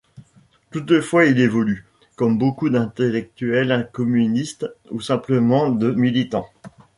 [0.71, 6.49] Toutefois il évolue, comme beaucoup d'intellectuels communistes ou simplement de militants.